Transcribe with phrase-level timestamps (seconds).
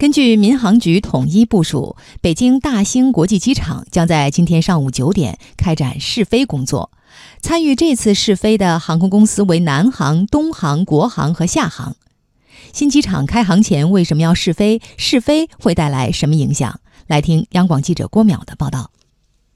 [0.00, 6.90] 根据民航局统一部署，北京大兴国际机场将在今天上午九点开展试飞工作。
[7.42, 11.96] 参与这次试飞的航空公司为南航、东航、国航和厦航。
[12.72, 14.80] 新机场开航前为什么要试飞？
[14.96, 16.80] 试飞会带来什么影响？
[17.06, 18.92] 来听央广记者郭淼的报道。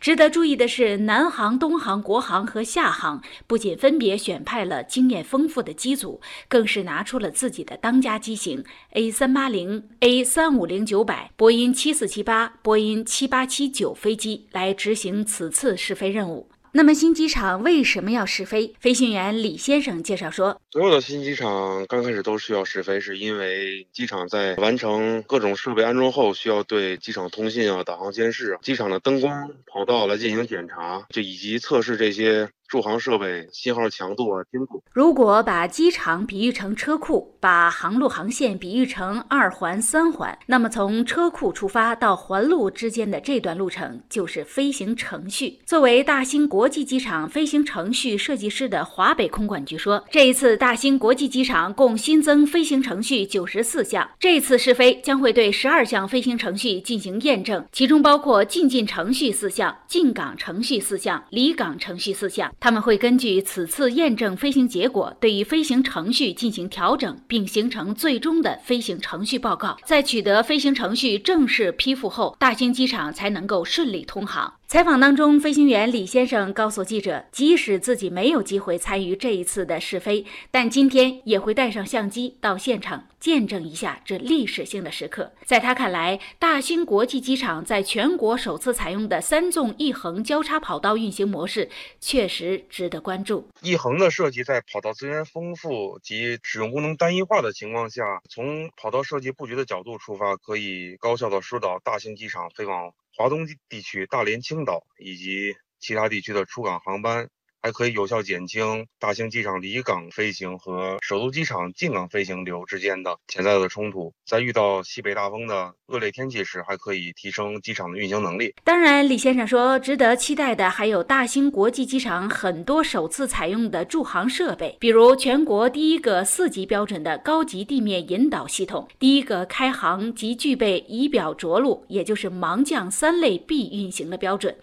[0.00, 16.48] 值得注意的是，南航、东航、国航和厦航不仅分别选派了经验丰富的机组，更是拿出了自己的当家机型 A 三八零、A 三五零九百、波音七四七八、波音七八七九飞机来执行此次试飞任务。
[16.72, 18.74] 那么新机场为什么要试飞？
[18.78, 34.82] 飞行员李先生介绍说：“所有的新机场刚开始都需要试飞，是因为机场在完成各种设备安装后，需要对机场通信啊、导航监视、机场的灯光、跑道来进行检查，就以及测试这些。”驻航设备信号强度啊，精度。
[34.92, 45.58] 如果把机场比喻成车库，把航路航线比喻成二环、三环，那么从车库出发到环路之间的这段路程就是飞行程序。
[45.64, 62.52] 作为大兴国际机场飞行程序设计师的华北空管局说，这一次大兴国际机场共新增飞行程序九十四项，这次试飞将会对十二项飞行程序进行验证，其中包括进进程序四项、进港程序四项、离港程序四项。
[62.60, 69.76] 他们会根据此次验证飞行结果，对于飞行程序进行调整，并形成最终的飞行程序报告。
[69.84, 74.57] 在取得飞行程序正式批复后，大兴机场才能够顺利通航。
[74.68, 85.32] 采访当中，飞行员李先生告诉记者，即使自己没有机会参与这一次的试飞，但今天也会带上相机到现场见证一下这历史性的时刻。
[85.46, 93.48] 在他看来，大兴国际机场在全国首次采用的三纵一横交叉跑道运行模式，确实值得关注。
[93.62, 102.92] 一横的设计在跑道资源丰富及使用功能单一化的情况下，从跑道设计布局的角度出发，可以高效的疏导大兴机场飞往。
[103.16, 107.30] 华东地区大连、青岛以及其他地区的出港航班。
[107.62, 114.12] 还可以有效减轻大兴机场离港飞行和首都机场进港飞行流之间的潜在的冲突。
[114.26, 118.54] 在遇到西北大风的恶劣天气时，还可以提升机场的运行能力。
[118.62, 134.56] 当然，李先生说，值得期待的还有大兴国际机场很多首次采用的驻航设备，比如全国第一个四级标准的高级地面引导系统，第一个开航即具备仪表着陆，也就是盲降三类 B 运行的标准。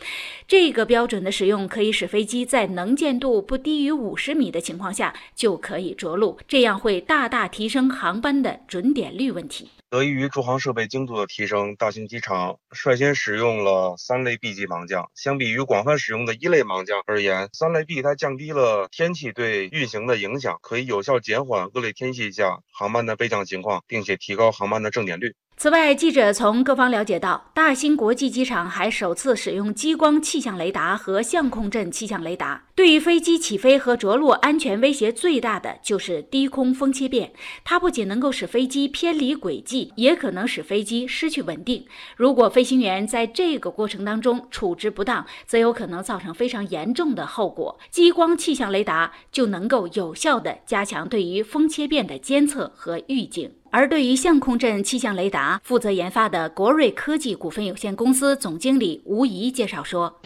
[0.47, 9.71] 这个标准的使用可以使飞机在能能见度不低于五十米的情况下就可以着陆，这样会大大提升航班的准点率问题。
[9.89, 15.09] 得益于驻航设备精度的提升，大兴机场率先使用了三类 B 级盲降。
[15.15, 25.33] 相比于广泛使用的一类盲降而言，三类 B 它降低了天气对运行的影响，可以有效减缓恶劣天气下航班的备降情况，并且提高航班的正点率。
[25.57, 32.65] 此外，记者从各方了解到，大兴国际机场还首次使用激光气象雷达和相控阵气象雷达。
[32.75, 37.31] 对于飞机起飞和着陆安全威胁最大的就是低空风切变，
[37.63, 41.85] 它不仅能够使飞机偏离轨迹，也可能使飞机失去稳定。
[42.17, 47.79] 如果飞行员在这个过程当中处置不当，则有可能造成非常严重的后果。
[47.89, 53.49] 激光气象雷达就能够有效地加强对于风切变的监测和预警。
[53.77, 60.17] 而对于相控阵气象雷达，负责研发的国瑞科技股份有限公司总经理吴怡介绍说：“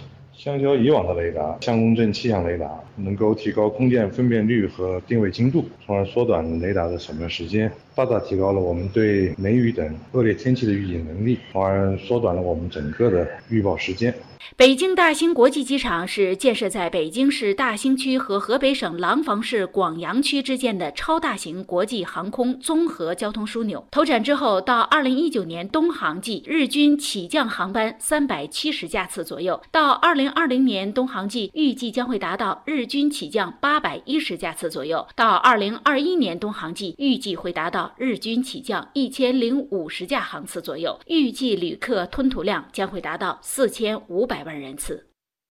[0.41, 14.13] 相较以往的雷达，相控阵气象雷达能够提高空间分辨率和定位精度，从而缩短雷达的扫描时间，大大提高了我们对雷雨等恶劣天气的预警能力，从而缩短了我们整个的预报时间。”
[14.55, 23.85] 北京大兴国际机场是建设在北京市大兴区和河北省廊坊市广阳区之间的超大型国际航空综合交通枢纽。
[23.91, 40.97] 投产之后，到二零一九年东航季，日均起降航班三百七十架次左右；到二零二零年东航季，预计将会达到日均起降八百一十架次左右；到二零二一年东航季，预计会达到日均起降一千零五十架航次左右。
[41.07, 44.29] 预计旅客吞吐量将会达到四千五。
[44.29, 45.09] 百万人次。